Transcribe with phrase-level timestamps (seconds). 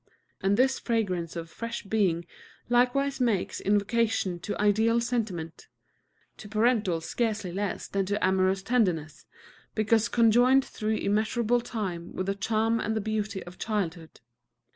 [0.41, 2.25] And this fragrance of fresh being
[2.69, 5.67] likewise makes invocation to ideal sentiment,
[6.37, 9.27] to parental scarcely less than to amorous tenderness,
[9.75, 14.21] because conjoined through immeasurable time with the charm and the beauty of childhood.